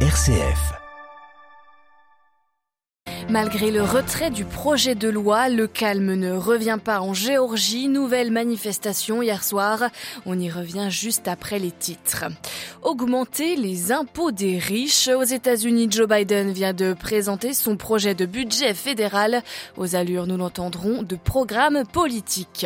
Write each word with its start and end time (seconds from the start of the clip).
RCF. 0.00 0.85
Malgré 3.28 3.72
le 3.72 3.82
retrait 3.82 4.30
du 4.30 4.44
projet 4.44 4.94
de 4.94 5.08
loi, 5.08 5.48
le 5.48 5.66
calme 5.66 6.14
ne 6.14 6.32
revient 6.32 6.78
pas 6.82 7.00
en 7.00 7.12
Géorgie. 7.12 7.88
Nouvelle 7.88 8.30
manifestation 8.30 9.20
hier 9.20 9.42
soir. 9.42 9.90
On 10.26 10.38
y 10.38 10.48
revient 10.48 10.86
juste 10.90 11.26
après 11.26 11.58
les 11.58 11.72
titres. 11.72 12.26
Augmenter 12.82 13.56
les 13.56 13.90
impôts 13.90 14.30
des 14.30 14.58
riches. 14.58 15.08
Aux 15.08 15.24
États-Unis, 15.24 15.88
Joe 15.90 16.08
Biden 16.08 16.52
vient 16.52 16.72
de 16.72 16.92
présenter 16.92 17.52
son 17.52 17.76
projet 17.76 18.14
de 18.14 18.26
budget 18.26 18.74
fédéral. 18.74 19.42
Aux 19.76 19.96
allures, 19.96 20.28
nous 20.28 20.36
l'entendrons, 20.36 21.02
de 21.02 21.16
programme 21.16 21.82
politique. 21.92 22.64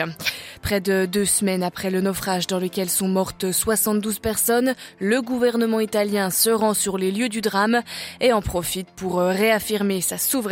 Près 0.60 0.82
de 0.82 1.06
deux 1.06 1.24
semaines 1.24 1.62
après 1.62 1.88
le 1.88 2.02
naufrage 2.02 2.46
dans 2.46 2.58
lequel 2.58 2.90
sont 2.90 3.08
mortes 3.08 3.50
72 3.50 4.18
personnes, 4.18 4.74
le 4.98 5.22
gouvernement 5.22 5.80
italien 5.80 6.28
se 6.28 6.50
rend 6.50 6.74
sur 6.74 6.98
les 6.98 7.12
lieux 7.12 7.30
du 7.30 7.40
drame 7.40 7.80
et 8.20 8.34
en 8.34 8.42
profite 8.42 8.88
pour 8.94 9.20
réaffirmer 9.20 10.02
sa 10.02 10.18
souveraineté 10.18 10.49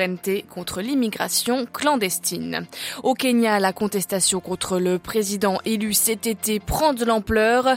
contre 0.48 0.80
l'immigration 0.80 1.66
clandestine. 1.66 2.66
Au 3.02 3.14
Kenya, 3.14 3.58
la 3.58 3.72
contestation 3.72 4.38
contre 4.38 4.78
le 4.78 4.98
président 4.98 5.58
élu 5.64 5.92
cet 5.92 6.26
été 6.26 6.60
prend 6.60 6.94
de 6.94 7.04
l'ampleur. 7.04 7.76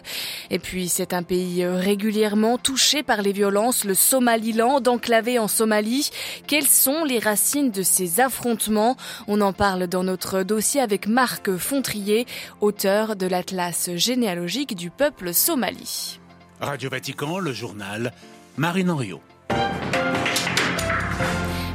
Et 0.51 0.59
puis, 0.59 0.87
c'est 0.87 1.13
un 1.13 1.23
pays 1.23 1.65
régulièrement 1.65 2.59
touché 2.59 3.01
par 3.01 3.21
les 3.21 3.31
violences, 3.31 3.85
le 3.85 3.95
Somaliland, 3.95 4.83
enclavé 4.85 5.39
en 5.39 5.47
Somalie. 5.47 6.11
Quelles 6.45 6.67
sont 6.67 7.03
les 7.05 7.19
racines 7.19 7.71
de 7.71 7.81
ces 7.81 8.19
affrontements? 8.19 8.97
On 9.27 9.41
en 9.41 9.53
parle 9.53 9.87
dans 9.87 10.03
notre 10.03 10.43
dossier 10.43 10.79
avec 10.81 11.07
Marc 11.07 11.55
Fontrier 11.57 12.27
auteur 12.59 13.15
de 13.15 13.25
l'Atlas 13.25 13.89
généalogique 13.95 14.75
du 14.75 14.91
peuple 14.91 15.33
somali. 15.33 16.19
Radio 16.59 16.89
Vatican, 16.91 17.39
le 17.39 17.53
journal 17.53 18.13
Marine 18.57 18.91
Henriot. 18.91 19.21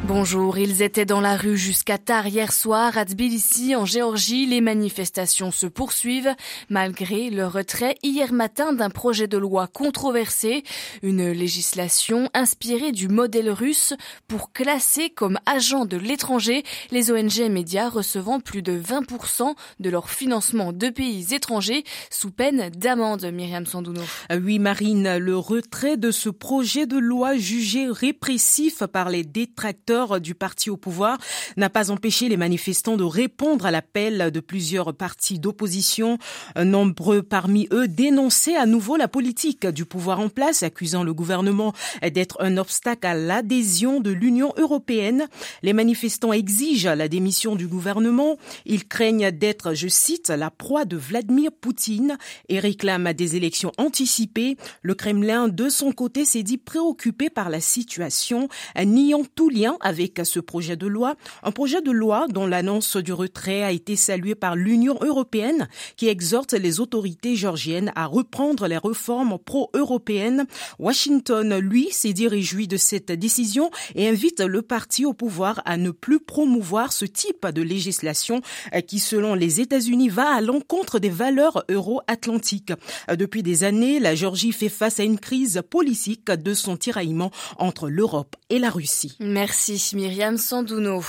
Bonjour, 0.08 0.56
ils 0.56 0.82
étaient 0.82 1.04
dans 1.04 1.20
la 1.20 1.36
rue 1.36 1.56
jusqu'à 1.56 1.98
tard 1.98 2.28
hier 2.28 2.52
soir 2.52 2.96
à 2.96 3.04
Tbilissi, 3.04 3.74
en 3.74 3.84
Géorgie. 3.84 4.46
Les 4.46 4.60
manifestations 4.60 5.50
se 5.50 5.66
poursuivent 5.66 6.32
malgré 6.70 7.28
le 7.28 7.44
retrait 7.44 7.96
hier 8.04 8.32
matin 8.32 8.72
d'un 8.72 8.88
projet 8.88 9.26
de 9.26 9.36
loi 9.36 9.66
controversé, 9.66 10.62
une 11.02 11.32
législation 11.32 12.30
inspirée 12.34 12.92
du 12.92 13.08
modèle 13.08 13.50
russe 13.50 13.94
pour 14.28 14.52
classer 14.52 15.10
comme 15.10 15.40
agents 15.44 15.86
de 15.86 15.96
l'étranger 15.96 16.62
les 16.92 17.10
ONG 17.10 17.40
et 17.40 17.48
médias 17.48 17.88
recevant 17.88 18.38
plus 18.38 18.62
de 18.62 18.78
20% 18.78 19.54
de 19.80 19.90
leur 19.90 20.08
financement 20.08 20.72
de 20.72 20.88
pays 20.88 21.34
étrangers 21.34 21.82
sous 22.10 22.30
peine 22.30 22.70
d'amende. 22.70 23.24
Myriam 23.32 23.66
Sandouno. 23.66 24.02
Oui, 24.30 24.60
Marine, 24.60 25.18
le 25.18 25.36
retrait 25.36 25.96
de 25.96 26.12
ce 26.12 26.28
projet 26.28 26.86
de 26.86 26.96
loi 26.96 27.36
jugé 27.36 27.88
répressif 27.90 28.84
par 28.84 29.10
les 29.10 29.24
détracteurs 29.24 29.95
du 30.20 30.34
parti 30.34 30.68
au 30.68 30.76
pouvoir 30.76 31.18
n'a 31.56 31.70
pas 31.70 31.90
empêché 31.90 32.28
les 32.28 32.36
manifestants 32.36 32.96
de 32.96 33.04
répondre 33.04 33.64
à 33.66 33.70
l'appel 33.70 34.30
de 34.30 34.40
plusieurs 34.40 34.94
partis 34.94 35.38
d'opposition. 35.38 36.18
Nombreux 36.56 37.22
parmi 37.22 37.66
eux 37.72 37.88
dénonçaient 37.88 38.56
à 38.56 38.66
nouveau 38.66 38.96
la 38.96 39.08
politique 39.08 39.66
du 39.66 39.84
pouvoir 39.84 40.20
en 40.20 40.28
place, 40.28 40.62
accusant 40.62 41.02
le 41.02 41.14
gouvernement 41.14 41.72
d'être 42.02 42.36
un 42.40 42.58
obstacle 42.58 43.06
à 43.06 43.14
l'adhésion 43.14 44.00
de 44.00 44.10
l'Union 44.10 44.52
européenne. 44.58 45.28
Les 45.62 45.72
manifestants 45.72 46.32
exigent 46.32 46.94
la 46.94 47.08
démission 47.08 47.56
du 47.56 47.66
gouvernement. 47.66 48.36
Ils 48.66 48.86
craignent 48.86 49.30
d'être, 49.30 49.74
je 49.74 49.88
cite, 49.88 50.28
la 50.28 50.50
proie 50.50 50.84
de 50.84 50.96
Vladimir 50.96 51.50
Poutine 51.58 52.18
et 52.48 52.58
réclament 52.58 53.14
des 53.14 53.36
élections 53.36 53.72
anticipées. 53.78 54.56
Le 54.82 54.94
Kremlin, 54.94 55.48
de 55.48 55.68
son 55.70 55.92
côté, 55.92 56.24
s'est 56.24 56.42
dit 56.42 56.58
préoccupé 56.58 57.30
par 57.30 57.48
la 57.48 57.60
situation, 57.60 58.48
niant 58.84 59.22
tout 59.34 59.48
lien 59.48 59.76
avec 59.86 60.20
ce 60.24 60.40
projet 60.40 60.74
de 60.74 60.88
loi, 60.88 61.14
un 61.44 61.52
projet 61.52 61.80
de 61.80 61.92
loi 61.92 62.26
dont 62.28 62.44
l'annonce 62.44 62.96
du 62.96 63.12
retrait 63.12 63.62
a 63.62 63.70
été 63.70 63.94
saluée 63.94 64.34
par 64.34 64.56
l'Union 64.56 64.98
européenne 65.00 65.68
qui 65.96 66.08
exhorte 66.08 66.54
les 66.54 66.80
autorités 66.80 67.36
georgiennes 67.36 67.92
à 67.94 68.06
reprendre 68.06 68.66
les 68.66 68.78
réformes 68.78 69.38
pro-européennes. 69.38 70.46
Washington, 70.80 71.56
lui, 71.58 71.88
s'est 71.92 72.12
dit 72.12 72.26
réjoui 72.26 72.66
de 72.66 72.76
cette 72.76 73.12
décision 73.12 73.70
et 73.94 74.08
invite 74.08 74.40
le 74.40 74.60
parti 74.60 75.06
au 75.06 75.12
pouvoir 75.12 75.62
à 75.64 75.76
ne 75.76 75.92
plus 75.92 76.18
promouvoir 76.18 76.92
ce 76.92 77.04
type 77.04 77.46
de 77.46 77.62
législation 77.62 78.40
qui, 78.88 78.98
selon 78.98 79.34
les 79.34 79.60
États-Unis, 79.60 80.08
va 80.08 80.34
à 80.34 80.40
l'encontre 80.40 80.98
des 80.98 81.10
valeurs 81.10 81.62
euro-atlantiques. 81.70 82.72
Depuis 83.08 83.44
des 83.44 83.62
années, 83.62 84.00
la 84.00 84.16
Géorgie 84.16 84.50
fait 84.50 84.68
face 84.68 84.98
à 84.98 85.04
une 85.04 85.20
crise 85.20 85.62
politique 85.70 86.26
de 86.26 86.54
son 86.54 86.76
tiraillement 86.76 87.30
entre 87.58 87.88
l'Europe 87.88 88.34
et 88.50 88.58
la 88.58 88.70
Russie. 88.70 89.16
Merci. 89.20 89.75
Myriam 89.94 90.38
Sandouno. 90.38 91.02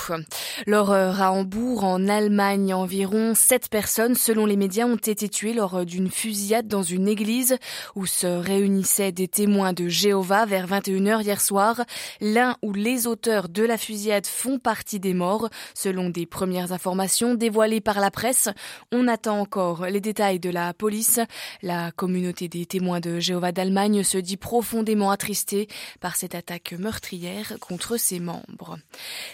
L'horreur 0.66 1.22
à 1.22 1.32
Hambourg, 1.32 1.84
en 1.84 2.08
Allemagne, 2.08 2.74
environ 2.74 3.34
sept 3.36 3.70
personnes, 3.70 4.16
selon 4.16 4.46
les 4.46 4.58
médias, 4.58 4.86
ont 4.86 4.96
été 4.98 5.30
tuées 5.30 5.54
lors 5.54 5.86
d'une 5.86 6.10
fusillade 6.10 6.68
dans 6.68 6.84
une 6.84 7.08
église 7.08 7.58
où 7.96 8.06
se 8.06 8.28
réunissaient 8.28 9.12
des 9.12 9.28
témoins 9.28 9.74
de 9.74 9.88
Jéhovah 9.88 10.46
vers 10.46 10.68
21h 10.68 11.24
hier 11.24 11.40
soir. 11.40 11.82
L'un 12.20 12.58
ou 12.62 12.74
les 12.74 13.08
auteurs 13.08 13.48
de 13.48 13.64
la 13.64 13.78
fusillade 13.78 14.28
font 14.28 14.60
partie 14.60 15.00
des 15.00 15.14
morts, 15.14 15.50
selon 15.74 16.10
des 16.10 16.26
premières 16.26 16.74
informations 16.74 17.36
dévoilées 17.36 17.82
par 17.82 18.00
la 18.02 18.12
presse. 18.12 18.50
On 18.92 19.08
attend 19.08 19.40
encore 19.40 19.86
les 19.86 20.02
détails 20.02 20.40
de 20.40 20.50
la 20.50 20.74
police. 20.74 21.20
La 21.62 21.92
communauté 21.92 22.50
des 22.50 22.66
témoins 22.66 23.00
de 23.00 23.20
Jéhovah 23.20 23.52
d'Allemagne 23.52 24.04
se 24.04 24.18
dit 24.18 24.38
profondément 24.38 25.12
attristée 25.12 25.68
par 26.02 26.16
cette 26.16 26.36
attaque 26.36 26.74
meurtrière 26.78 27.54
contre 27.62 27.98
ses 27.98 28.20
membres. 28.20 28.57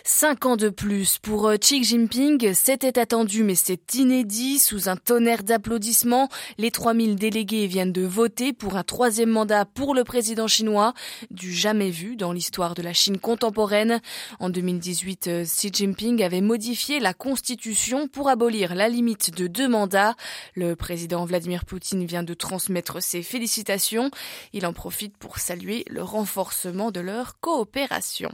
Cinq 0.04 0.46
ans 0.46 0.58
de 0.58 0.70
plus 0.70 1.18
pour 1.20 1.48
euh, 1.48 1.58
Xi 1.58 1.84
Jinping, 1.84 2.54
c'était 2.54 3.00
attendu 3.00 3.44
mais 3.44 3.56
c'est 3.56 3.96
inédit. 3.96 4.60
Sous 4.60 4.90
un 4.90 4.96
tonnerre 4.96 5.44
d'applaudissements, 5.44 6.30
les 6.58 6.72
3000 6.72 7.16
délégués 7.16 7.68
viennent 7.68 7.92
de 7.92 8.06
voter 8.06 8.54
pour 8.54 8.76
un 8.76 8.84
troisième 8.84 9.30
mandat 9.30 9.66
pour 9.66 9.96
le 9.96 10.04
président 10.04 10.48
chinois, 10.48 10.94
du 11.32 11.54
jamais 11.54 11.90
vu 11.90 12.16
dans 12.16 12.32
l'histoire 12.32 12.76
de 12.76 12.82
la 12.82 12.94
Chine 12.94 13.18
contemporaine. 13.18 14.02
En 14.40 14.50
2018, 14.50 15.28
euh, 15.28 15.44
Xi 15.44 15.70
Jinping 15.74 16.24
avait 16.24 16.42
modifié 16.42 17.00
la 17.00 17.14
constitution 17.14 18.08
pour 18.08 18.30
abolir 18.30 18.76
la 18.76 18.90
limite 18.90 19.36
de 19.36 19.48
deux 19.48 19.68
mandats. 19.68 20.16
Le 20.56 20.76
président 20.76 21.26
Vladimir 21.26 21.66
Poutine 21.66 22.06
vient 22.06 22.24
de 22.24 22.34
transmettre 22.34 23.02
ses 23.02 23.24
félicitations. 23.24 24.12
Il 24.54 24.66
en 24.66 24.74
profite 24.74 25.18
pour 25.18 25.38
saluer 25.38 25.84
le 25.88 26.04
renforcement 26.04 26.92
de 26.92 27.00
leur 27.00 27.40
coopération. 27.40 28.32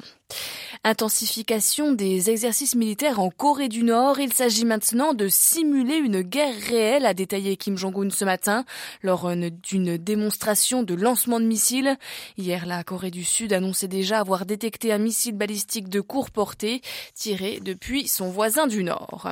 Intensification 0.86 1.92
des 1.92 2.30
exercices 2.30 2.76
militaires 2.76 3.20
en 3.20 3.30
Corée 3.30 3.68
du 3.68 3.84
Nord. 3.84 4.20
Il 4.20 4.32
s'agit 4.32 4.64
maintenant 4.64 5.14
de 5.14 5.28
simuler 5.28 5.96
une 5.96 6.22
guerre 6.22 6.56
réelle, 6.70 7.06
a 7.06 7.14
détaillé 7.14 7.58
Kim 7.58 7.78
Jong-un 7.78 8.10
ce 8.10 8.24
matin, 8.24 8.64
lors 9.04 9.30
d'une 9.36 9.98
démonstration 9.98 10.84
de 10.84 10.94
lancement 10.94 11.42
de 11.42 11.46
missiles. 11.46 11.98
Hier, 12.38 12.66
la 12.66 12.86
Corée 12.86 13.12
du 13.12 13.26
Sud 13.26 13.52
annonçait 13.52 13.90
déjà 13.90 14.20
avoir 14.20 14.46
détecté 14.46 14.94
un 14.94 15.00
missile 15.00 15.36
balistique 15.36 15.90
de 15.90 16.00
courte 16.00 16.32
portée 16.32 16.82
tiré 17.14 17.60
depuis 17.62 18.08
son 18.08 18.30
voisin 18.30 18.68
du 18.68 18.84
Nord. 18.84 19.28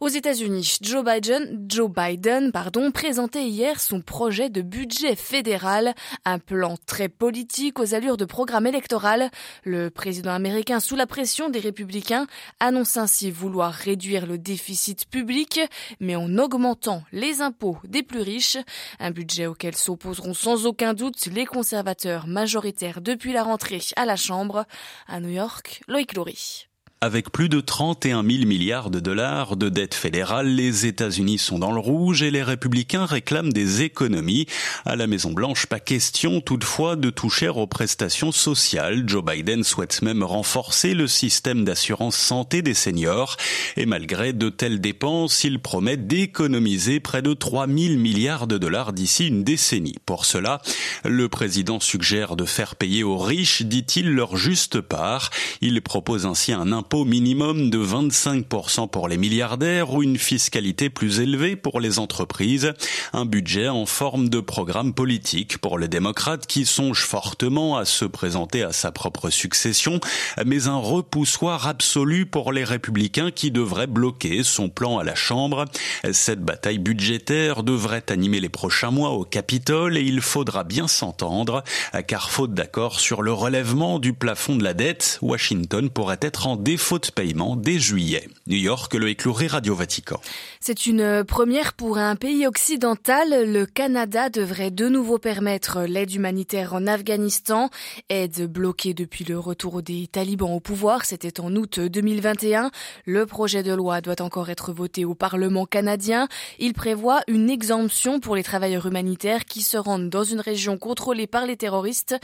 Aux 0.00 0.08
États-Unis, 0.08 0.76
Joe 0.82 1.04
Biden, 1.04 1.64
Joe 1.68 1.90
Biden, 1.90 2.52
pardon, 2.52 2.90
présentait 2.90 3.46
hier 3.46 3.80
son 3.80 4.02
projet 4.02 4.50
de 4.50 4.60
budget 4.60 5.16
fédéral, 5.16 5.94
un 6.26 6.38
plan 6.38 6.76
très 6.84 7.08
politique 7.08 7.78
aux 7.78 7.94
allures 7.94 8.18
de 8.18 8.26
programme 8.26 8.66
électoral. 8.66 9.30
Le 9.64 9.88
président 9.88 10.15
américain 10.24 10.80
sous 10.80 10.96
la 10.96 11.06
pression 11.06 11.48
des 11.48 11.60
républicains, 11.60 12.26
annonce 12.60 12.96
ainsi 12.96 13.30
vouloir 13.30 13.72
réduire 13.72 14.26
le 14.26 14.38
déficit 14.38 15.08
public, 15.08 15.60
mais 16.00 16.16
en 16.16 16.38
augmentant 16.38 17.02
les 17.12 17.42
impôts 17.42 17.78
des 17.84 18.02
plus 18.02 18.20
riches, 18.20 18.58
un 18.98 19.10
budget 19.10 19.46
auquel 19.46 19.76
s'opposeront 19.76 20.34
sans 20.34 20.66
aucun 20.66 20.94
doute 20.94 21.26
les 21.26 21.46
conservateurs 21.46 22.26
majoritaires 22.26 23.00
depuis 23.00 23.32
la 23.32 23.42
rentrée 23.42 23.80
à 23.96 24.04
la 24.04 24.16
Chambre. 24.16 24.64
À 25.06 25.20
New 25.20 25.30
York, 25.30 25.82
Loïc 25.88 26.14
Laurie. 26.14 26.68
Avec 27.06 27.30
plus 27.30 27.48
de 27.48 27.60
31 27.60 28.24
000 28.24 28.46
milliards 28.46 28.90
de 28.90 28.98
dollars 28.98 29.56
de 29.56 29.68
dette 29.68 29.94
fédérale, 29.94 30.48
les 30.48 30.86
États-Unis 30.86 31.38
sont 31.38 31.60
dans 31.60 31.70
le 31.70 31.78
rouge 31.78 32.24
et 32.24 32.32
les 32.32 32.42
républicains 32.42 33.06
réclament 33.06 33.52
des 33.52 33.82
économies. 33.82 34.46
À 34.84 34.96
la 34.96 35.06
Maison-Blanche, 35.06 35.66
pas 35.66 35.78
question 35.78 36.40
toutefois 36.40 36.96
de 36.96 37.10
toucher 37.10 37.46
aux 37.46 37.68
prestations 37.68 38.32
sociales. 38.32 39.04
Joe 39.06 39.24
Biden 39.24 39.62
souhaite 39.62 40.02
même 40.02 40.24
renforcer 40.24 40.94
le 40.94 41.06
système 41.06 41.64
d'assurance 41.64 42.16
santé 42.16 42.60
des 42.60 42.74
seniors. 42.74 43.36
Et 43.76 43.86
malgré 43.86 44.32
de 44.32 44.48
telles 44.48 44.80
dépenses, 44.80 45.44
il 45.44 45.60
promet 45.60 45.96
d'économiser 45.96 46.98
près 46.98 47.22
de 47.22 47.34
3 47.34 47.68
000 47.68 48.00
milliards 48.00 48.48
de 48.48 48.58
dollars 48.58 48.92
d'ici 48.92 49.28
une 49.28 49.44
décennie. 49.44 49.94
Pour 50.06 50.24
cela, 50.24 50.60
le 51.04 51.28
président 51.28 51.78
suggère 51.78 52.34
de 52.34 52.46
faire 52.46 52.74
payer 52.74 53.04
aux 53.04 53.18
riches, 53.18 53.62
dit-il, 53.62 54.10
leur 54.10 54.36
juste 54.36 54.80
part. 54.80 55.30
Il 55.60 55.80
propose 55.82 56.26
ainsi 56.26 56.52
un 56.52 56.72
impôt 56.72 56.95
impôt 56.96 57.04
minimum 57.04 57.68
de 57.68 57.78
25% 57.78 58.88
pour 58.88 59.08
les 59.08 59.18
milliardaires 59.18 59.92
ou 59.92 60.02
une 60.02 60.16
fiscalité 60.16 60.88
plus 60.88 61.20
élevée 61.20 61.54
pour 61.54 61.78
les 61.80 61.98
entreprises. 61.98 62.72
Un 63.12 63.26
budget 63.26 63.68
en 63.68 63.84
forme 63.84 64.30
de 64.30 64.40
programme 64.40 64.94
politique 64.94 65.58
pour 65.58 65.78
les 65.78 65.88
démocrates 65.88 66.46
qui 66.46 66.64
songent 66.64 67.04
fortement 67.04 67.76
à 67.76 67.84
se 67.84 68.04
présenter 68.06 68.62
à 68.62 68.72
sa 68.72 68.92
propre 68.92 69.28
succession, 69.28 70.00
mais 70.46 70.68
un 70.68 70.78
repoussoir 70.78 71.66
absolu 71.66 72.24
pour 72.24 72.52
les 72.52 72.64
républicains 72.64 73.30
qui 73.30 73.50
devraient 73.50 73.86
bloquer 73.86 74.42
son 74.42 74.70
plan 74.70 74.98
à 74.98 75.04
la 75.04 75.14
Chambre. 75.14 75.66
Cette 76.12 76.40
bataille 76.40 76.78
budgétaire 76.78 77.62
devrait 77.62 78.10
animer 78.10 78.40
les 78.40 78.48
prochains 78.48 78.90
mois 78.90 79.10
au 79.10 79.24
Capitole 79.24 79.98
et 79.98 80.02
il 80.02 80.22
faudra 80.22 80.64
bien 80.64 80.88
s'entendre, 80.88 81.62
car 82.06 82.30
faute 82.30 82.54
d'accord 82.54 83.00
sur 83.00 83.20
le 83.22 83.32
relèvement 83.32 83.98
du 83.98 84.12
plafond 84.14 84.56
de 84.56 84.64
la 84.64 84.72
dette, 84.72 85.18
Washington 85.20 85.90
pourrait 85.90 86.20
être 86.22 86.46
en 86.46 86.56
défaut 86.56 86.75
de 86.76 87.10
paiement 87.10 87.56
dès 87.56 87.78
juillet. 87.78 88.28
New 88.46 88.58
York, 88.58 88.94
le 88.94 89.08
éclairé 89.08 89.46
Radio 89.46 89.74
Vatican. 89.74 90.20
C'est 90.60 90.86
une 90.86 91.24
première 91.24 91.72
pour 91.72 91.96
un 91.96 92.16
pays 92.16 92.46
occidental. 92.46 93.50
Le 93.50 93.64
Canada 93.64 94.28
devrait 94.28 94.70
de 94.70 94.88
nouveau 94.88 95.18
permettre 95.18 95.82
l'aide 95.82 96.12
humanitaire 96.12 96.74
en 96.74 96.86
Afghanistan, 96.86 97.70
aide 98.10 98.46
bloquée 98.46 98.92
depuis 98.92 99.24
le 99.24 99.38
retour 99.38 99.82
des 99.82 100.06
talibans 100.06 100.52
au 100.52 100.60
pouvoir. 100.60 101.06
C'était 101.06 101.40
en 101.40 101.54
août 101.56 101.80
2021. 101.80 102.70
Le 103.06 103.26
projet 103.26 103.62
de 103.62 103.72
loi 103.72 104.02
doit 104.02 104.20
encore 104.20 104.50
être 104.50 104.72
voté 104.72 105.04
au 105.04 105.14
Parlement 105.14 105.64
canadien. 105.64 106.28
Il 106.58 106.74
prévoit 106.74 107.22
une 107.26 107.48
exemption 107.48 108.20
pour 108.20 108.36
les 108.36 108.42
travailleurs 108.42 108.86
humanitaires 108.86 109.46
qui 109.46 109.62
se 109.62 109.78
rendent 109.78 110.10
dans 110.10 110.24
une 110.24 110.40
région 110.40 110.76
contrôlée 110.76 111.26
par 111.26 111.46
les 111.46 111.56
terroristes 111.56 112.16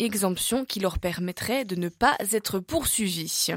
exemption 0.00 0.64
qui 0.64 0.80
leur 0.80 0.98
permettrait 0.98 1.64
de 1.64 1.76
ne 1.76 1.88
pas 1.88 2.16
être 2.32 2.58
poursuivis. 2.58 3.48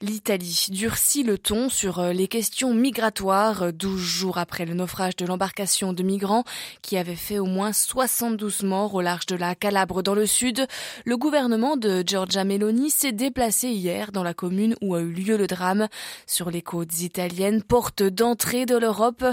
L'Italie 0.00 0.66
durcit 0.70 1.22
le 1.22 1.38
ton 1.38 1.68
sur 1.68 1.98
euh, 1.98 2.12
les 2.12 2.28
questions 2.28 2.74
migratoires 2.74 3.72
12 3.72 4.00
jours 4.00 4.38
après 4.38 4.64
le 4.64 4.74
naufrage 4.74 5.16
de 5.16 5.26
l'embarcation 5.26 5.92
de 5.92 6.02
migrants 6.02 6.44
qui 6.82 6.96
avait 6.96 7.16
fait 7.16 7.38
au 7.38 7.46
moins 7.46 7.72
72 7.72 8.62
morts 8.62 8.94
au 8.94 9.00
large 9.00 9.26
de 9.26 9.36
la 9.36 9.54
Calabre 9.54 10.02
dans 10.02 10.14
le 10.14 10.26
sud. 10.26 10.66
Le 11.04 11.16
gouvernement 11.16 11.76
de 11.76 12.02
Giorgia 12.06 12.44
Meloni 12.44 12.90
s'est 12.90 13.12
déplacé 13.12 13.68
hier 13.68 14.12
dans 14.12 14.22
la 14.22 14.34
commune 14.34 14.74
où 14.80 14.94
a 14.94 15.00
eu 15.00 15.12
lieu 15.12 15.36
le 15.36 15.46
drame 15.46 15.88
sur 16.26 16.50
les 16.50 16.62
côtes 16.62 17.00
italiennes, 17.00 17.62
porte 17.62 18.02
d'entrée 18.02 18.66
de 18.66 18.76
l'Europe. 18.76 19.24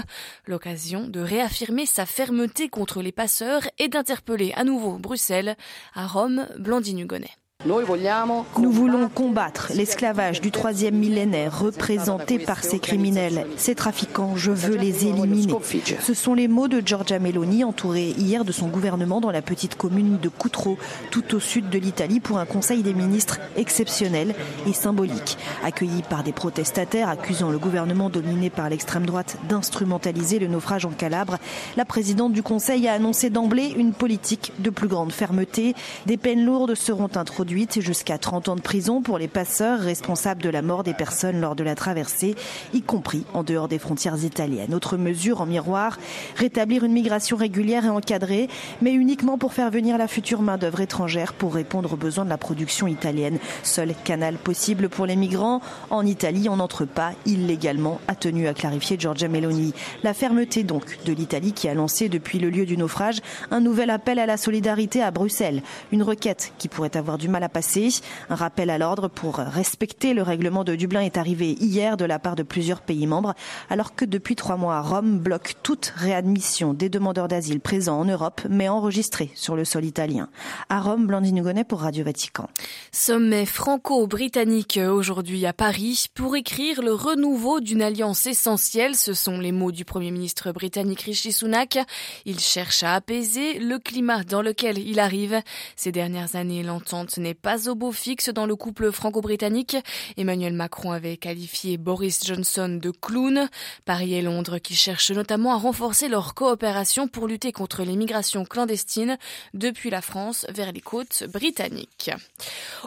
L'occasion 0.46 1.08
de 1.08 1.20
réaffirmer 1.20 1.86
sa 1.86 2.06
fermeté 2.06 2.68
contre 2.68 3.02
les 3.02 3.12
passeurs 3.12 3.62
et 3.78 3.88
d'interpeller 3.88 4.52
à 4.54 4.64
nouveau 4.64 4.98
Bruxelles. 4.98 5.56
À 5.94 6.06
Rome, 6.06 6.37
Blandine 6.58 7.02
Hugonnet. 7.02 7.37
Nous 7.66 8.70
voulons 8.70 9.08
combattre 9.08 9.72
l'esclavage 9.74 10.40
du 10.40 10.52
troisième 10.52 10.94
millénaire 10.94 11.58
représenté 11.58 12.38
par 12.38 12.62
ces 12.62 12.78
criminels. 12.78 13.48
Ces 13.56 13.74
trafiquants, 13.74 14.36
je 14.36 14.52
veux 14.52 14.76
les 14.76 15.08
éliminer. 15.08 15.52
Ce 16.00 16.14
sont 16.14 16.34
les 16.34 16.46
mots 16.46 16.68
de 16.68 16.80
Giorgia 16.86 17.18
Meloni, 17.18 17.64
entourée 17.64 18.10
hier 18.10 18.44
de 18.44 18.52
son 18.52 18.68
gouvernement 18.68 19.20
dans 19.20 19.32
la 19.32 19.42
petite 19.42 19.74
commune 19.74 20.18
de 20.18 20.28
Cutro, 20.28 20.78
tout 21.10 21.34
au 21.34 21.40
sud 21.40 21.68
de 21.68 21.80
l'Italie, 21.80 22.20
pour 22.20 22.38
un 22.38 22.46
conseil 22.46 22.84
des 22.84 22.94
ministres 22.94 23.40
exceptionnel 23.56 24.36
et 24.68 24.72
symbolique. 24.72 25.36
Accueilli 25.64 26.02
par 26.08 26.22
des 26.22 26.30
protestataires 26.30 27.08
accusant 27.08 27.50
le 27.50 27.58
gouvernement 27.58 28.08
dominé 28.08 28.50
par 28.50 28.70
l'extrême 28.70 29.04
droite 29.04 29.36
d'instrumentaliser 29.48 30.38
le 30.38 30.46
naufrage 30.46 30.84
en 30.84 30.90
Calabre, 30.90 31.38
la 31.76 31.84
présidente 31.84 32.32
du 32.32 32.44
conseil 32.44 32.86
a 32.86 32.92
annoncé 32.92 33.30
d'emblée 33.30 33.74
une 33.76 33.94
politique 33.94 34.52
de 34.60 34.70
plus 34.70 34.86
grande 34.86 35.10
fermeté. 35.10 35.74
Des 36.06 36.16
peines 36.16 36.44
lourdes 36.44 36.76
seront 36.76 37.10
introduites 37.16 37.47
jusqu'à 37.48 38.18
30 38.18 38.48
ans 38.48 38.56
de 38.56 38.60
prison 38.60 39.00
pour 39.00 39.18
les 39.18 39.28
passeurs 39.28 39.80
responsables 39.80 40.42
de 40.42 40.50
la 40.50 40.60
mort 40.60 40.82
des 40.82 40.92
personnes 40.92 41.40
lors 41.40 41.56
de 41.56 41.64
la 41.64 41.74
traversée, 41.74 42.34
y 42.74 42.82
compris 42.82 43.24
en 43.32 43.42
dehors 43.42 43.68
des 43.68 43.78
frontières 43.78 44.22
italiennes. 44.22 44.74
Autre 44.74 44.96
mesure 44.96 45.40
en 45.40 45.46
miroir, 45.46 45.98
rétablir 46.36 46.84
une 46.84 46.92
migration 46.92 47.36
régulière 47.36 47.86
et 47.86 47.88
encadrée, 47.88 48.48
mais 48.82 48.92
uniquement 48.92 49.38
pour 49.38 49.54
faire 49.54 49.70
venir 49.70 49.96
la 49.96 50.08
future 50.08 50.42
main-d'œuvre 50.42 50.80
étrangère 50.80 51.32
pour 51.32 51.54
répondre 51.54 51.92
aux 51.94 51.96
besoins 51.96 52.24
de 52.24 52.30
la 52.30 52.38
production 52.38 52.86
italienne. 52.86 53.38
Seul 53.62 53.94
canal 54.04 54.36
possible 54.36 54.88
pour 54.88 55.06
les 55.06 55.16
migrants. 55.16 55.60
En 55.90 56.04
Italie, 56.04 56.48
on 56.48 56.56
n'entre 56.56 56.84
pas 56.84 57.12
illégalement, 57.24 58.00
a 58.08 58.14
tenu 58.14 58.46
à 58.46 58.54
clarifier 58.54 58.98
Giorgia 58.98 59.28
Meloni. 59.28 59.72
La 60.02 60.12
fermeté 60.12 60.64
donc 60.64 60.98
de 61.04 61.12
l'Italie 61.12 61.52
qui 61.52 61.68
a 61.68 61.74
lancé 61.74 62.08
depuis 62.08 62.38
le 62.38 62.50
lieu 62.50 62.66
du 62.66 62.76
naufrage 62.76 63.20
un 63.50 63.60
nouvel 63.60 63.90
appel 63.90 64.18
à 64.18 64.26
la 64.26 64.36
solidarité 64.36 65.02
à 65.02 65.10
Bruxelles. 65.10 65.62
Une 65.92 66.02
requête 66.02 66.52
qui 66.58 66.68
pourrait 66.68 66.96
avoir 66.96 67.16
du 67.16 67.28
mal 67.28 67.37
à 67.44 67.48
passer. 67.48 67.88
Un 68.28 68.34
rappel 68.34 68.70
à 68.70 68.78
l'ordre 68.78 69.08
pour 69.08 69.36
respecter 69.36 70.14
le 70.14 70.22
règlement 70.22 70.64
de 70.64 70.74
Dublin 70.74 71.00
est 71.00 71.16
arrivé 71.16 71.52
hier 71.60 71.96
de 71.96 72.04
la 72.04 72.18
part 72.18 72.36
de 72.36 72.42
plusieurs 72.42 72.80
pays 72.80 73.06
membres, 73.06 73.34
alors 73.70 73.94
que 73.94 74.04
depuis 74.04 74.36
trois 74.36 74.56
mois, 74.56 74.80
Rome 74.80 75.18
bloque 75.18 75.54
toute 75.62 75.92
réadmission 75.96 76.74
des 76.74 76.88
demandeurs 76.88 77.28
d'asile 77.28 77.60
présents 77.60 78.00
en 78.00 78.04
Europe, 78.04 78.42
mais 78.48 78.68
enregistrés 78.68 79.30
sur 79.34 79.56
le 79.56 79.64
sol 79.64 79.84
italien. 79.84 80.28
À 80.68 80.80
Rome, 80.80 81.06
Blandine 81.06 81.38
Hugonnet 81.38 81.64
pour 81.64 81.80
Radio 81.80 82.04
Vatican. 82.04 82.48
Sommet 82.92 83.46
franco-britannique 83.46 84.78
aujourd'hui 84.82 85.46
à 85.46 85.52
Paris 85.52 86.06
pour 86.14 86.36
écrire 86.36 86.82
le 86.82 86.92
renouveau 86.92 87.60
d'une 87.60 87.82
alliance 87.82 88.26
essentielle. 88.26 88.94
Ce 88.94 89.14
sont 89.14 89.38
les 89.38 89.52
mots 89.52 89.72
du 89.72 89.84
Premier 89.84 90.10
ministre 90.10 90.52
britannique 90.52 91.02
Rishi 91.02 91.32
Sunak. 91.32 91.78
Il 92.24 92.40
cherche 92.40 92.82
à 92.82 92.94
apaiser 92.94 93.58
le 93.58 93.78
climat 93.78 94.24
dans 94.24 94.42
lequel 94.42 94.78
il 94.78 95.00
arrive. 95.00 95.40
Ces 95.76 95.92
dernières 95.92 96.36
années, 96.36 96.62
l'entente 96.62 97.18
n'est 97.28 97.34
pas 97.34 97.68
au 97.68 97.74
beau 97.74 97.92
fixe 97.92 98.30
dans 98.30 98.46
le 98.46 98.56
couple 98.56 98.90
franco-britannique. 98.90 99.76
Emmanuel 100.16 100.54
Macron 100.54 100.92
avait 100.92 101.18
qualifié 101.18 101.76
Boris 101.76 102.24
Johnson 102.24 102.78
de 102.80 102.90
clown. 102.90 103.50
Paris 103.84 104.14
et 104.14 104.22
Londres 104.22 104.58
qui 104.58 104.74
cherchent 104.74 105.10
notamment 105.10 105.52
à 105.52 105.58
renforcer 105.58 106.08
leur 106.08 106.34
coopération 106.34 107.06
pour 107.06 107.28
lutter 107.28 107.52
contre 107.52 107.82
l'immigration 107.82 108.46
clandestine 108.46 109.18
depuis 109.52 109.90
la 109.90 110.00
France 110.00 110.46
vers 110.48 110.72
les 110.72 110.80
côtes 110.80 111.24
britanniques. 111.30 112.10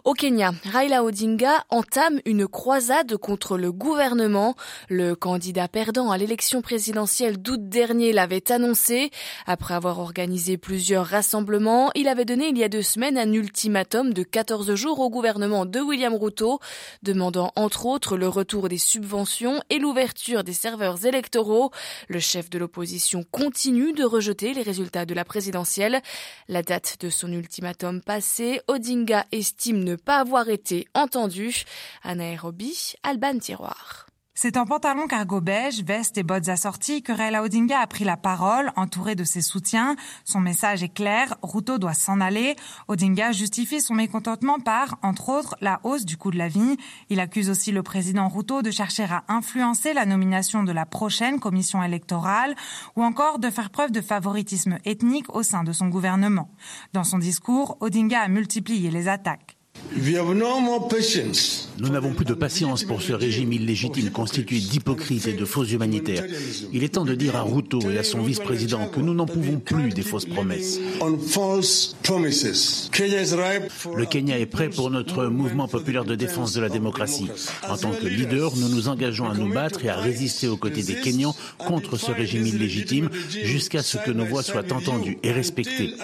Au 0.05 0.13
Kenya, 0.13 0.53
Raila 0.65 1.03
Odinga 1.03 1.63
entame 1.69 2.19
une 2.25 2.47
croisade 2.47 3.17
contre 3.17 3.57
le 3.57 3.71
gouvernement. 3.71 4.55
Le 4.89 5.13
candidat 5.13 5.67
perdant 5.67 6.09
à 6.09 6.17
l'élection 6.17 6.63
présidentielle 6.63 7.39
d'août 7.39 7.69
dernier 7.69 8.11
l'avait 8.11 8.51
annoncé. 8.51 9.11
Après 9.45 9.75
avoir 9.75 9.99
organisé 9.99 10.57
plusieurs 10.57 11.05
rassemblements, 11.05 11.91
il 11.93 12.07
avait 12.07 12.25
donné 12.25 12.47
il 12.47 12.57
y 12.57 12.63
a 12.63 12.69
deux 12.69 12.81
semaines 12.81 13.19
un 13.19 13.31
ultimatum 13.31 14.13
de 14.13 14.23
14 14.31 14.73
jours 14.75 14.99
au 14.99 15.09
gouvernement 15.09 15.65
de 15.65 15.79
William 15.79 16.15
Ruto, 16.15 16.59
demandant 17.03 17.51
entre 17.55 17.85
autres 17.85 18.17
le 18.17 18.27
retour 18.27 18.69
des 18.69 18.77
subventions 18.77 19.61
et 19.69 19.77
l'ouverture 19.77 20.43
des 20.43 20.53
serveurs 20.53 21.05
électoraux. 21.05 21.71
Le 22.07 22.19
chef 22.19 22.49
de 22.49 22.57
l'opposition 22.57 23.23
continue 23.29 23.93
de 23.93 24.03
rejeter 24.03 24.53
les 24.53 24.63
résultats 24.63 25.05
de 25.05 25.13
la 25.13 25.25
présidentielle. 25.25 26.01
La 26.47 26.63
date 26.63 26.97
de 27.01 27.09
son 27.09 27.31
ultimatum 27.31 28.01
passé, 28.01 28.61
Odinga 28.67 29.25
estime 29.31 29.83
ne 29.83 29.95
pas 29.95 30.19
avoir 30.19 30.49
été 30.49 30.87
entendu. 30.93 31.63
À 32.03 32.15
Nairobi, 32.15 32.93
Alban 33.03 33.37
Tiroir. 33.39 34.10
C'est 34.43 34.57
en 34.57 34.65
pantalon 34.65 35.05
cargo 35.05 35.39
beige, 35.39 35.83
veste 35.83 36.17
et 36.17 36.23
bottes 36.23 36.49
assorties 36.49 37.03
que 37.03 37.11
Raila 37.11 37.43
Odinga 37.43 37.79
a 37.79 37.85
pris 37.85 38.03
la 38.03 38.17
parole, 38.17 38.71
entouré 38.75 39.13
de 39.13 39.23
ses 39.23 39.41
soutiens. 39.41 39.95
Son 40.25 40.39
message 40.39 40.81
est 40.81 40.89
clair, 40.89 41.35
Ruto 41.43 41.77
doit 41.77 41.93
s'en 41.93 42.19
aller. 42.19 42.55
Odinga 42.87 43.33
justifie 43.33 43.81
son 43.81 43.93
mécontentement 43.93 44.57
par, 44.57 44.97
entre 45.03 45.29
autres, 45.29 45.55
la 45.61 45.79
hausse 45.83 46.05
du 46.05 46.17
coût 46.17 46.31
de 46.31 46.39
la 46.39 46.47
vie. 46.47 46.77
Il 47.09 47.19
accuse 47.19 47.51
aussi 47.51 47.71
le 47.71 47.83
président 47.83 48.29
Ruto 48.29 48.63
de 48.63 48.71
chercher 48.71 49.03
à 49.03 49.23
influencer 49.27 49.93
la 49.93 50.07
nomination 50.07 50.63
de 50.63 50.71
la 50.71 50.87
prochaine 50.87 51.39
commission 51.39 51.83
électorale 51.83 52.55
ou 52.95 53.03
encore 53.03 53.37
de 53.37 53.51
faire 53.51 53.69
preuve 53.69 53.91
de 53.91 54.01
favoritisme 54.01 54.79
ethnique 54.85 55.29
au 55.35 55.43
sein 55.43 55.63
de 55.63 55.71
son 55.71 55.89
gouvernement. 55.89 56.49
Dans 56.93 57.03
son 57.03 57.19
discours, 57.19 57.77
Odinga 57.79 58.21
a 58.21 58.27
multiplié 58.27 58.89
les 58.89 59.07
attaques. 59.07 59.60
Nous 61.77 61.89
n'avons 61.89 62.13
plus 62.13 62.25
de 62.25 62.33
patience 62.33 62.83
pour 62.83 63.01
ce 63.01 63.13
régime 63.13 63.51
illégitime 63.51 64.09
constitué 64.09 64.59
d'hypocrites 64.59 65.27
et 65.27 65.33
de 65.33 65.45
faux 65.45 65.65
humanitaires. 65.65 66.23
Il 66.71 66.83
est 66.83 66.95
temps 66.95 67.05
de 67.05 67.13
dire 67.13 67.35
à 67.35 67.41
Ruto 67.41 67.81
et 67.89 67.97
à 67.97 68.03
son 68.03 68.21
vice-président 68.21 68.87
que 68.87 68.99
nous 68.99 69.13
n'en 69.13 69.25
pouvons 69.25 69.59
plus 69.59 69.89
des 69.89 70.01
fausses 70.01 70.25
promesses. 70.25 70.79
Le 73.95 74.05
Kenya 74.05 74.39
est 74.39 74.45
prêt 74.45 74.69
pour 74.69 74.89
notre 74.91 75.25
mouvement 75.25 75.67
populaire 75.67 76.05
de 76.05 76.15
défense 76.15 76.53
de 76.53 76.61
la 76.61 76.69
démocratie. 76.69 77.29
En 77.67 77.77
tant 77.77 77.91
que 77.91 78.07
leader, 78.07 78.55
nous 78.55 78.69
nous 78.69 78.87
engageons 78.87 79.29
à 79.29 79.35
nous 79.35 79.53
battre 79.53 79.83
et 79.85 79.89
à 79.89 79.97
résister 79.97 80.47
aux 80.47 80.57
côtés 80.57 80.83
des 80.83 80.95
Kenyans 80.95 81.35
contre 81.57 81.97
ce 81.97 82.11
régime 82.11 82.45
illégitime 82.47 83.09
jusqu'à 83.29 83.83
ce 83.83 83.97
que 83.97 84.11
nos 84.11 84.25
voix 84.25 84.43
soient 84.43 84.71
entendues 84.71 85.17
et 85.23 85.31
respectées. 85.31 85.95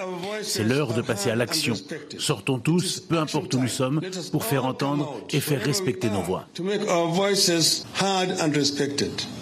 C'est 0.42 0.64
l'heure 0.64 0.94
de 0.94 1.02
passer 1.02 1.30
à 1.30 1.36
l'action. 1.36 1.76
Sortons 2.18 2.60
tous, 2.60 3.00
peu 3.00 3.18
importe 3.18 3.56
où 3.58 3.62
nous 3.62 3.68
sommes, 3.68 4.02
pour 4.32 4.46
faire 4.46 4.66
entendre 4.66 5.22
et 5.32 5.40
faire 5.40 5.62
respecter 5.62 6.10
nos 6.10 6.22
voix. 6.22 6.48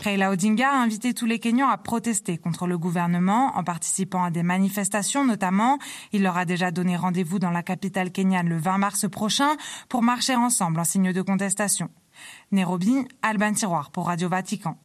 Raila 0.04 0.32
Odinga 0.32 0.70
a 0.70 0.78
invité 0.78 1.14
tous 1.14 1.26
les 1.26 1.40
Kenyans 1.40 1.70
à 1.70 1.78
protester 1.78 2.38
contre 2.38 2.68
le 2.68 2.78
gouvernement 2.78 3.52
en 3.56 3.64
participant 3.64 4.24
à 4.24 4.32
des 4.32 4.44
manifestations 4.44 5.26
notamment. 5.26 5.78
Il 6.14 6.24
leur 6.24 6.38
a 6.38 6.46
déjà 6.46 6.72
donné 6.72 6.96
rendez-vous 6.96 7.40
dans 7.40 7.52
la 7.52 7.64
capitale 7.64 8.12
kenyane 8.12 8.50
le 8.50 8.58
20 8.58 8.78
mars 8.78 9.06
prochain 9.10 9.56
pour 9.90 10.02
marcher 10.02 10.36
ensemble 10.36 10.80
en 10.80 10.84
signe 10.84 11.14
de 11.14 11.22
contestation. 11.22 11.90
Nairobi, 12.52 12.96
Alban 13.22 13.54
Tiroir 13.54 13.92
pour 13.92 14.08
Radio 14.08 14.30
Vatican. 14.30 14.78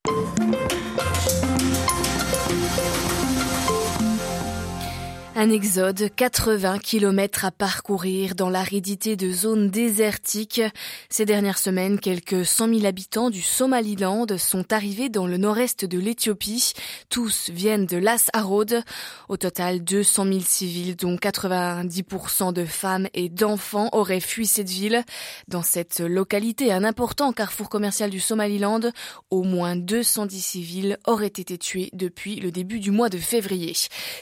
Un 5.43 5.49
exode, 5.49 6.11
80 6.15 6.81
km 6.81 7.47
à 7.47 7.51
parcourir 7.51 8.35
dans 8.35 8.51
l'aridité 8.51 9.17
de 9.17 9.33
zones 9.33 9.71
désertiques. 9.71 10.61
Ces 11.09 11.25
dernières 11.25 11.57
semaines, 11.57 11.99
quelques 11.99 12.45
100 12.45 12.75
000 12.75 12.85
habitants 12.85 13.31
du 13.31 13.41
Somaliland 13.41 14.27
sont 14.37 14.71
arrivés 14.71 15.09
dans 15.09 15.27
le 15.27 15.39
nord-est 15.39 15.87
de 15.87 15.99
l'Éthiopie. 15.99 16.75
Tous 17.09 17.49
viennent 17.49 17.87
de 17.87 17.97
Las 17.97 18.29
Harod. 18.35 18.83
Au 19.31 19.39
total, 19.39 19.83
200 19.83 20.25
000 20.27 20.41
civils, 20.41 20.95
dont 20.95 21.17
90% 21.17 22.53
de 22.53 22.67
femmes 22.67 23.09
et 23.15 23.31
d'enfants, 23.31 23.89
auraient 23.93 24.21
fui 24.21 24.47
cette 24.47 24.69
ville. 24.69 25.03
Dans 25.49 25.63
cette 25.63 26.01
localité, 26.01 26.71
un 26.71 26.85
important 26.85 27.33
carrefour 27.33 27.71
commercial 27.71 28.11
du 28.11 28.21
Somaliland, 28.21 28.91
au 29.31 29.45
moins 29.45 29.75
210 29.75 30.39
civils 30.39 30.99
auraient 31.07 31.29
été 31.29 31.57
tués 31.57 31.89
depuis 31.95 32.37
le 32.37 32.53
début 32.53 32.79
du 32.79 32.91
mois 32.91 33.09
de 33.09 33.17
février. 33.17 33.73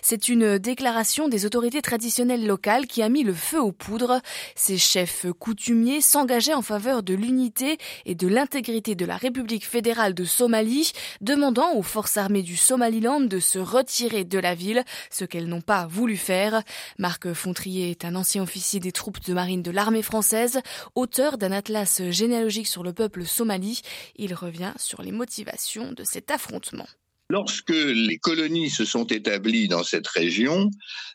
C'est 0.01 0.29
une 0.29 0.59
déclaration 0.59 1.08
des 1.09 1.47
autorités 1.47 1.81
traditionnelles 1.81 2.47
locales 2.47 2.87
qui 2.87 3.03
a 3.03 3.09
mis 3.09 3.23
le 3.23 3.33
feu 3.33 3.59
aux 3.61 3.73
poudres. 3.73 4.21
Ces 4.55 4.77
chefs 4.77 5.25
coutumiers 5.39 6.03
s'engageaient 6.03 6.53
en 6.53 6.61
faveur 6.61 7.03
de 7.03 7.15
l'unité 7.15 7.79
et 8.05 8.15
de 8.15 8.29
l'intégrité 8.29 8.95
de 8.95 9.07
la 9.07 9.17
République 9.17 9.67
fédérale 9.67 10.13
de 10.13 10.25
Somalie, 10.25 10.93
demandant 11.23 11.73
aux 11.75 11.83
forces 11.83 12.19
armées 12.19 12.43
du 12.43 12.57
Somaliland 12.57 13.21
de 13.21 13.39
se 13.39 13.59
retirer 13.59 14.25
de 14.25 14.39
la 14.39 14.55
ville, 14.55 14.85
ce 15.11 15.25
qu'elles 15.25 15.49
n'ont 15.49 15.63
pas 15.63 15.87
voulu 15.87 16.19
faire. 16.19 16.63
Marc 16.99 17.33
Fontrier 17.33 17.91
est 17.91 18.05
un 18.05 18.15
ancien 18.15 18.43
officier 18.43 18.79
des 18.79 18.93
troupes 18.93 19.25
de 19.25 19.33
marine 19.33 19.63
de 19.63 19.71
l'armée 19.71 20.03
française, 20.03 20.61
auteur 20.95 21.39
d'un 21.39 21.53
atlas 21.53 22.03
généalogique 22.11 22.69
sur 22.69 22.83
le 22.83 22.93
peuple 22.93 23.25
somali. 23.25 23.81
Il 24.17 24.35
revient 24.35 24.73
sur 24.77 25.01
les 25.01 25.13
motivations 25.13 25.93
de 25.93 26.05
cet 26.05 26.31
affrontement. 26.31 26.87
Lorsque 27.31 27.71
les 27.71 28.19
colonies 28.19 28.71
se 28.71 28.87
sont 28.87 29.05
établies 29.05 29.69
dans 29.69 29.85
cette 29.85 30.09
région, 30.09 30.71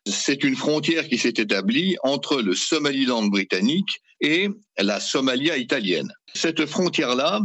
c'est 0.06 0.44
une 0.44 0.56
frontière 0.56 1.08
qui 1.08 1.18
s'est 1.18 1.34
établie 1.38 1.96
entre 2.04 2.40
le 2.40 2.54
Somaliland 2.54 3.26
britannique 3.26 4.00
et 4.22 4.48
la 4.78 5.00
Somalia 5.00 5.58
italienne. 5.58 6.14
Cette 6.36 6.68
frontière-là, 6.68 7.42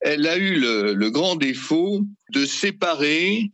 elle 0.00 0.26
a 0.26 0.38
eu 0.38 0.58
le, 0.58 1.10
grand 1.10 1.36
défaut 1.36 2.00
de 2.32 2.46
séparer 2.46 3.50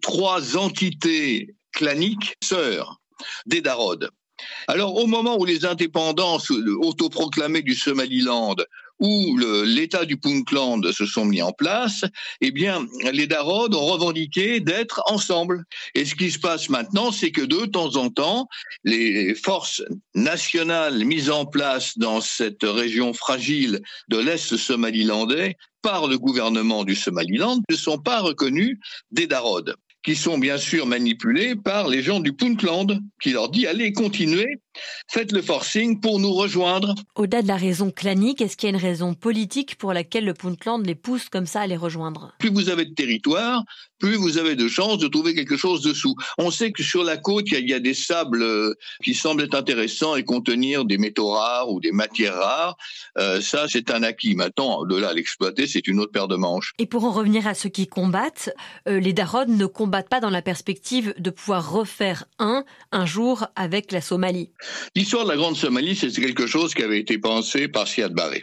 trois 0.00 0.56
entités 0.56 1.54
claniques 1.72 2.36
sœurs 2.42 3.02
des 3.44 3.60
Darodes. 3.60 4.10
Alors, 4.68 4.96
au 4.96 5.06
moment 5.06 5.38
où 5.38 5.44
les 5.44 5.64
indépendances 5.64 6.50
autoproclamées 6.50 7.62
du 7.62 7.74
Somaliland 7.74 8.56
où 8.98 9.38
l'État 9.64 10.04
du 10.04 10.16
Puntland 10.16 10.80
se 10.92 11.06
sont 11.06 11.24
mis 11.24 11.42
en 11.42 11.52
place, 11.52 12.04
eh 12.40 12.50
bien, 12.50 12.86
les 13.12 13.26
Darodes 13.26 13.74
ont 13.74 13.84
revendiqué 13.84 14.60
d'être 14.60 15.02
ensemble. 15.06 15.64
Et 15.94 16.04
ce 16.04 16.14
qui 16.14 16.30
se 16.30 16.38
passe 16.38 16.68
maintenant, 16.68 17.12
c'est 17.12 17.30
que 17.30 17.42
de 17.42 17.66
temps 17.66 17.96
en 17.96 18.08
temps, 18.08 18.48
les 18.84 19.34
forces 19.34 19.82
nationales 20.14 21.04
mises 21.04 21.30
en 21.30 21.44
place 21.44 21.98
dans 21.98 22.20
cette 22.20 22.62
région 22.62 23.12
fragile 23.12 23.80
de 24.08 24.18
l'Est 24.18 24.56
somalilandais 24.56 25.56
par 25.82 26.08
le 26.08 26.18
gouvernement 26.18 26.84
du 26.84 26.96
Somaliland 26.96 27.60
ne 27.70 27.76
sont 27.76 27.98
pas 27.98 28.20
reconnues 28.20 28.80
des 29.10 29.26
Darodes 29.26 29.76
qui 30.06 30.14
sont 30.14 30.38
bien 30.38 30.56
sûr 30.56 30.86
manipulés 30.86 31.56
par 31.56 31.88
les 31.88 32.00
gens 32.00 32.20
du 32.20 32.32
Puntland, 32.32 32.86
qui 33.20 33.32
leur 33.32 33.50
dit 33.50 33.66
allez, 33.66 33.92
continuez, 33.92 34.60
faites 35.08 35.32
le 35.32 35.42
forcing 35.42 36.00
pour 36.00 36.18
nous 36.18 36.32
rejoindre. 36.32 36.94
Au-delà 37.14 37.42
de 37.42 37.48
la 37.48 37.56
raison 37.56 37.90
clanique, 37.90 38.40
est-ce 38.40 38.56
qu'il 38.56 38.68
y 38.68 38.72
a 38.72 38.76
une 38.76 38.82
raison 38.82 39.14
politique 39.14 39.76
pour 39.76 39.92
laquelle 39.92 40.24
le 40.24 40.34
Puntland 40.34 40.78
les 40.78 40.94
pousse 40.94 41.28
comme 41.28 41.46
ça 41.46 41.62
à 41.62 41.66
les 41.66 41.76
rejoindre? 41.76 42.32
Plus 42.38 42.50
vous 42.50 42.68
avez 42.68 42.84
de 42.84 42.94
territoire, 42.94 43.64
plus 43.98 44.16
vous 44.16 44.38
avez 44.38 44.56
de 44.56 44.68
chances 44.68 44.98
de 44.98 45.08
trouver 45.08 45.34
quelque 45.34 45.56
chose 45.56 45.82
dessous. 45.82 46.14
On 46.38 46.50
sait 46.50 46.72
que 46.72 46.82
sur 46.82 47.04
la 47.04 47.16
côte, 47.16 47.46
il 47.50 47.68
y, 47.68 47.74
a 47.74 47.80
des 47.80 47.94
sables 47.94 48.42
euh, 48.42 48.74
qui 49.02 49.14
semblent 49.14 49.42
être 49.42 49.54
intéressants 49.54 50.16
et 50.16 50.24
contenir 50.24 50.84
des 50.84 50.98
métaux 50.98 51.30
rares 51.30 51.70
ou 51.70 51.80
des 51.80 51.92
matières 51.92 52.34
rares. 52.34 52.76
Euh, 53.18 53.40
ça, 53.40 53.66
c'est 53.68 53.90
un 53.90 54.02
acquis. 54.02 54.34
Maintenant, 54.34 54.84
de 54.84 54.96
là 54.96 55.08
à 55.08 55.14
l'exploiter, 55.14 55.66
c'est 55.66 55.86
une 55.86 56.00
autre 56.00 56.12
paire 56.12 56.28
de 56.28 56.36
manches. 56.36 56.72
Et 56.78 56.86
pour 56.86 57.04
en 57.04 57.10
revenir 57.10 57.46
à 57.46 57.54
ceux 57.54 57.68
qui 57.68 57.86
combattent, 57.86 58.50
euh, 58.88 59.00
les 59.00 59.12
Darodes 59.12 59.48
ne 59.48 59.66
combattent 59.66 60.08
pas 60.08 60.20
dans 60.20 60.30
la 60.30 60.42
perspective 60.42 61.14
de 61.18 61.30
pouvoir 61.30 61.70
refaire 61.70 62.24
un, 62.38 62.64
un 62.92 63.06
jour 63.06 63.46
avec 63.56 63.92
la 63.92 64.00
Somalie. 64.00 64.50
L'histoire 64.94 65.24
de 65.24 65.30
la 65.30 65.36
Grande 65.36 65.56
Somalie, 65.56 65.96
c'est 65.96 66.10
quelque 66.12 66.46
chose 66.46 66.74
qui 66.74 66.82
avait 66.82 67.00
été 67.00 67.18
pensé 67.18 67.68
par 67.68 67.88
Siad 67.88 68.12
Barre. 68.12 68.34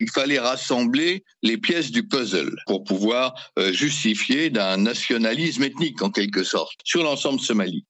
Il 0.00 0.10
fallait 0.10 0.38
rassembler 0.38 1.24
les 1.42 1.56
pièces 1.56 1.90
du 1.90 2.06
puzzle 2.06 2.54
pour 2.66 2.84
pouvoir 2.84 3.34
euh, 3.58 3.72
justifier 3.72 4.50
d'un 4.50 4.76
nationalisme 4.76 5.62
ethnique 5.62 6.02
en 6.02 6.10
quelque 6.10 6.42
sorte 6.42 6.78
sur 6.84 7.02
l'ensemble 7.02 7.40
Somalie. 7.40 7.84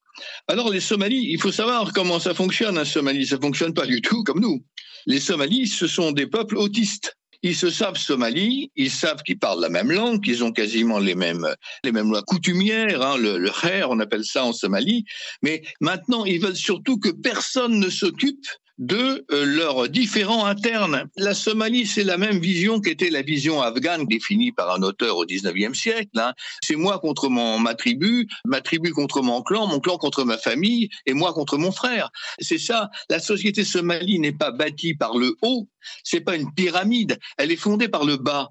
Alors 0.47 0.69
les 0.69 0.79
Somalis, 0.79 1.25
il 1.29 1.41
faut 1.41 1.51
savoir 1.51 1.91
comment 1.93 2.19
ça 2.19 2.33
fonctionne 2.33 2.77
un 2.77 2.85
Somalie. 2.85 3.25
Ça 3.25 3.39
fonctionne 3.39 3.73
pas 3.73 3.85
du 3.85 4.01
tout 4.01 4.23
comme 4.23 4.39
nous. 4.39 4.63
Les 5.05 5.19
Somalis, 5.19 5.67
ce 5.67 5.87
sont 5.87 6.11
des 6.11 6.27
peuples 6.27 6.57
autistes. 6.57 7.17
Ils 7.43 7.55
se 7.55 7.69
savent 7.69 7.97
Somalie, 7.97 8.71
ils 8.75 8.89
savent 8.89 9.21
qu'ils 9.23 9.37
parlent 9.37 9.61
la 9.61 9.69
même 9.69 9.91
langue, 9.91 10.23
qu'ils 10.23 10.43
ont 10.43 10.51
quasiment 10.51 10.99
les 10.99 11.15
mêmes, 11.15 11.47
les 11.83 11.91
mêmes 11.91 12.09
lois 12.09 12.23
coutumières, 12.23 13.01
hein, 13.01 13.17
le, 13.17 13.37
le 13.37 13.51
on 13.87 13.99
appelle 13.99 14.25
ça 14.25 14.45
en 14.45 14.53
Somalie. 14.53 15.05
Mais 15.41 15.61
maintenant, 15.81 16.25
ils 16.25 16.41
veulent 16.41 16.55
surtout 16.55 16.97
que 16.97 17.09
personne 17.09 17.79
ne 17.79 17.89
s'occupe 17.89 18.45
de 18.77 19.25
euh, 19.31 19.45
leurs 19.45 19.89
différents 19.89 20.45
internes. 20.45 21.05
La 21.17 21.33
Somalie, 21.33 21.85
c'est 21.85 22.03
la 22.03 22.17
même 22.17 22.39
vision 22.39 22.79
qu'était 22.79 23.09
la 23.09 23.21
vision 23.21 23.61
afghane 23.61 24.05
définie 24.05 24.51
par 24.51 24.73
un 24.73 24.81
auteur 24.81 25.17
au 25.17 25.25
19e 25.25 25.73
siècle. 25.73 26.09
Hein. 26.17 26.33
C'est 26.63 26.75
moi 26.75 26.99
contre 26.99 27.29
mon, 27.29 27.59
ma 27.59 27.75
tribu, 27.75 28.27
ma 28.45 28.61
tribu 28.61 28.91
contre 28.91 29.21
mon 29.21 29.41
clan, 29.41 29.67
mon 29.67 29.79
clan 29.79 29.97
contre 29.97 30.23
ma 30.23 30.37
famille 30.37 30.89
et 31.05 31.13
moi 31.13 31.33
contre 31.33 31.57
mon 31.57 31.71
frère. 31.71 32.09
C'est 32.39 32.57
ça. 32.57 32.89
La 33.09 33.19
société 33.19 33.63
somalie 33.63 34.19
n'est 34.19 34.31
pas 34.31 34.51
bâtie 34.51 34.95
par 34.95 35.17
le 35.17 35.35
haut, 35.41 35.67
c'est 36.03 36.21
pas 36.21 36.35
une 36.35 36.53
pyramide, 36.53 37.19
elle 37.37 37.51
est 37.51 37.57
fondée 37.57 37.87
par 37.87 38.05
le 38.05 38.17
bas. 38.17 38.49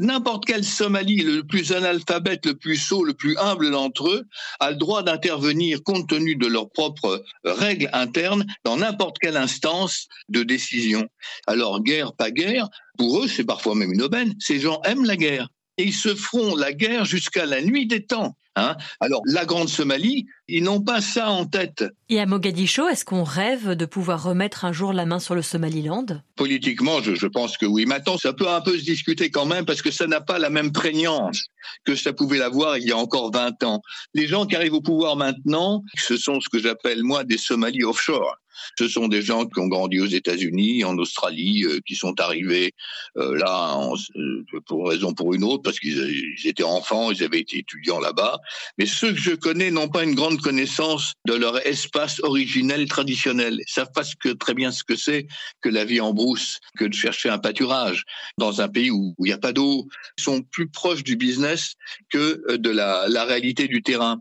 N'importe 0.00 0.44
quel 0.46 0.64
Somalie, 0.64 1.22
le 1.22 1.44
plus 1.44 1.72
analphabète, 1.72 2.46
le 2.46 2.54
plus 2.54 2.76
sot, 2.76 3.04
le 3.04 3.14
plus 3.14 3.36
humble 3.38 3.70
d'entre 3.70 4.08
eux, 4.08 4.24
a 4.60 4.70
le 4.70 4.76
droit 4.76 5.02
d'intervenir 5.02 5.82
compte 5.82 6.08
tenu 6.08 6.36
de 6.36 6.46
leurs 6.46 6.70
propres 6.70 7.24
règles 7.44 7.90
internes 7.92 8.44
dans 8.64 8.76
n'importe 8.76 9.18
quelle 9.18 9.36
instance 9.36 10.08
de 10.28 10.42
décision. 10.42 11.08
Alors, 11.46 11.82
guerre, 11.82 12.14
pas 12.14 12.30
guerre, 12.30 12.68
pour 12.98 13.22
eux, 13.22 13.28
c'est 13.28 13.44
parfois 13.44 13.74
même 13.74 13.92
une 13.92 14.02
aubaine. 14.02 14.34
Ces 14.38 14.60
gens 14.60 14.80
aiment 14.82 15.04
la 15.04 15.16
guerre 15.16 15.48
et 15.76 15.84
ils 15.84 15.94
se 15.94 16.14
feront 16.14 16.54
la 16.54 16.72
guerre 16.72 17.04
jusqu'à 17.04 17.46
la 17.46 17.60
nuit 17.60 17.86
des 17.86 18.04
temps. 18.04 18.36
Hein 18.56 18.76
Alors, 19.00 19.20
la 19.26 19.44
Grande 19.44 19.68
Somalie, 19.68 20.26
ils 20.46 20.62
n'ont 20.62 20.80
pas 20.80 21.00
ça 21.00 21.30
en 21.30 21.44
tête. 21.44 21.84
Et 22.08 22.20
à 22.20 22.26
Mogadiscio, 22.26 22.88
est-ce 22.88 23.04
qu'on 23.04 23.24
rêve 23.24 23.70
de 23.70 23.84
pouvoir 23.84 24.22
remettre 24.22 24.64
un 24.64 24.72
jour 24.72 24.92
la 24.92 25.06
main 25.06 25.18
sur 25.18 25.34
le 25.34 25.42
Somaliland? 25.42 26.06
Politiquement, 26.36 27.02
je, 27.02 27.14
je, 27.14 27.26
pense 27.26 27.58
que 27.58 27.66
oui. 27.66 27.84
Maintenant, 27.84 28.16
ça 28.16 28.32
peut 28.32 28.48
un 28.48 28.60
peu 28.60 28.78
se 28.78 28.84
discuter 28.84 29.30
quand 29.30 29.46
même 29.46 29.64
parce 29.64 29.82
que 29.82 29.90
ça 29.90 30.06
n'a 30.06 30.20
pas 30.20 30.38
la 30.38 30.50
même 30.50 30.70
prégnance 30.70 31.46
que 31.84 31.96
ça 31.96 32.12
pouvait 32.12 32.38
l'avoir 32.38 32.78
il 32.78 32.86
y 32.86 32.92
a 32.92 32.96
encore 32.96 33.32
20 33.32 33.62
ans. 33.64 33.82
Les 34.14 34.28
gens 34.28 34.46
qui 34.46 34.54
arrivent 34.54 34.74
au 34.74 34.82
pouvoir 34.82 35.16
maintenant, 35.16 35.82
ce 35.96 36.16
sont 36.16 36.40
ce 36.40 36.48
que 36.48 36.60
j'appelle 36.60 37.02
moi 37.02 37.24
des 37.24 37.38
Somalis 37.38 37.84
offshore. 37.84 38.36
Ce 38.78 38.88
sont 38.88 39.08
des 39.08 39.22
gens 39.22 39.46
qui 39.46 39.60
ont 39.60 39.68
grandi 39.68 40.00
aux 40.00 40.06
États-Unis, 40.06 40.84
en 40.84 40.96
Australie, 40.98 41.64
euh, 41.64 41.80
qui 41.86 41.94
sont 41.94 42.20
arrivés 42.20 42.72
euh, 43.16 43.36
là 43.36 43.78
euh, 44.16 44.44
pour 44.66 44.88
raison 44.88 45.14
pour 45.14 45.34
une 45.34 45.44
autre, 45.44 45.62
parce 45.62 45.78
qu'ils 45.78 46.24
étaient 46.44 46.62
enfants, 46.62 47.10
ils 47.10 47.22
avaient 47.22 47.40
été 47.40 47.58
étudiants 47.58 48.00
là-bas. 48.00 48.38
Mais 48.78 48.86
ceux 48.86 49.12
que 49.12 49.20
je 49.20 49.32
connais 49.32 49.70
n'ont 49.70 49.88
pas 49.88 50.04
une 50.04 50.14
grande 50.14 50.40
connaissance 50.40 51.12
de 51.26 51.34
leur 51.34 51.66
espace 51.66 52.20
originel 52.22 52.88
traditionnel. 52.88 53.58
Ils 53.60 53.72
savent 53.72 53.92
pas 53.94 54.02
que, 54.20 54.30
très 54.30 54.54
bien 54.54 54.72
ce 54.72 54.84
que 54.84 54.96
c'est 54.96 55.26
que 55.60 55.68
la 55.68 55.84
vie 55.84 56.00
en 56.00 56.12
brousse, 56.12 56.58
que 56.78 56.84
de 56.84 56.94
chercher 56.94 57.28
un 57.28 57.38
pâturage 57.38 58.04
dans 58.38 58.60
un 58.60 58.68
pays 58.68 58.90
où 58.90 59.14
il 59.20 59.24
n'y 59.24 59.32
a 59.32 59.38
pas 59.38 59.52
d'eau. 59.52 59.86
Ils 60.18 60.22
sont 60.22 60.42
plus 60.42 60.68
proches 60.68 61.04
du 61.04 61.16
business 61.16 61.74
que 62.10 62.56
de 62.56 62.70
la, 62.70 63.06
la 63.08 63.24
réalité 63.24 63.68
du 63.68 63.82
terrain. 63.82 64.20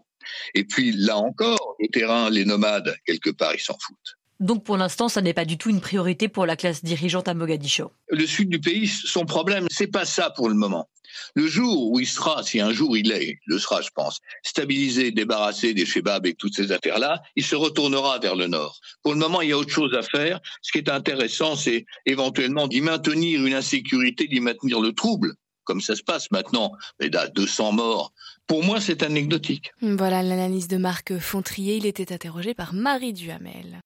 Et 0.53 0.63
puis 0.63 0.91
là 0.91 1.17
encore, 1.17 1.75
le 1.79 1.87
terrain, 1.89 2.29
les 2.29 2.45
nomades, 2.45 2.95
quelque 3.05 3.29
part, 3.29 3.53
ils 3.53 3.59
s'en 3.59 3.77
foutent. 3.79 4.17
Donc 4.43 4.65
pour 4.65 4.75
l'instant, 4.75 5.07
ça 5.07 5.21
n'est 5.21 5.33
pas 5.33 5.45
du 5.45 5.57
tout 5.57 5.69
une 5.69 5.79
priorité 5.79 6.27
pour 6.27 6.45
la 6.45 6.57
classe 6.57 6.83
dirigeante 6.83 7.29
à 7.29 7.33
Mogadiscio. 7.33 7.93
Le 8.09 8.27
sud 8.27 8.49
du 8.49 8.59
pays, 8.59 8.89
son 8.89 9.23
problème, 9.23 9.67
c'est 9.71 9.87
pas 9.87 10.03
ça 10.03 10.31
pour 10.31 10.49
le 10.49 10.55
moment. 10.55 10.89
Le 11.33 11.47
jour 11.47 11.89
où 11.89 12.01
il 12.01 12.05
sera, 12.05 12.43
si 12.43 12.59
un 12.59 12.73
jour 12.73 12.97
il 12.97 13.13
est, 13.13 13.39
le 13.45 13.57
sera, 13.57 13.81
je 13.81 13.87
pense, 13.95 14.19
stabilisé, 14.43 15.11
débarrassé 15.11 15.73
des 15.73 15.85
Chebabs 15.85 16.25
et 16.25 16.33
toutes 16.33 16.55
ces 16.55 16.73
affaires-là, 16.73 17.21
il 17.37 17.45
se 17.45 17.55
retournera 17.55 18.19
vers 18.19 18.35
le 18.35 18.47
nord. 18.47 18.81
Pour 19.01 19.13
le 19.13 19.19
moment, 19.19 19.41
il 19.41 19.49
y 19.49 19.53
a 19.53 19.57
autre 19.57 19.71
chose 19.71 19.93
à 19.93 20.01
faire. 20.01 20.41
Ce 20.61 20.73
qui 20.73 20.79
est 20.79 20.89
intéressant, 20.89 21.55
c'est 21.55 21.85
éventuellement 22.05 22.67
d'y 22.67 22.81
maintenir 22.81 23.45
une 23.45 23.53
insécurité, 23.53 24.27
d'y 24.27 24.41
maintenir 24.41 24.81
le 24.81 24.91
trouble, 24.91 25.35
comme 25.63 25.79
ça 25.79 25.95
se 25.95 26.03
passe 26.03 26.29
maintenant, 26.31 26.73
mais 26.99 27.07
là, 27.07 27.29
200 27.29 27.71
morts. 27.71 28.11
Pour 28.45 28.65
moi, 28.65 28.81
c'est 28.81 29.03
anecdotique. 29.03 29.71
Voilà 29.81 30.21
l'analyse 30.21 30.67
de 30.67 30.75
Marc 30.75 31.17
Fontrier. 31.17 31.77
Il 31.77 31.85
était 31.85 32.11
interrogé 32.11 32.53
par 32.53 32.73
Marie 32.73 33.13
Duhamel. 33.13 33.81